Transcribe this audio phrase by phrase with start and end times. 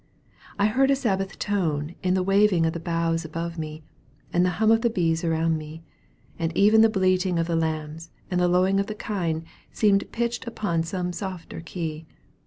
[0.57, 3.83] I heard a Sabbath tone in the waving of the boughs above me,
[4.33, 5.83] and the hum of the bees around me,
[6.39, 10.47] and even the bleating of the lambs and the lowing of the kine seemed pitched
[10.47, 12.07] upon some softer key.